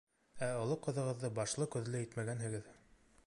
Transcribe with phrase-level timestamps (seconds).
[0.45, 2.73] Ә оло ҡыҙығыҙҙы башлы-күҙле итмәгәнһегеҙ.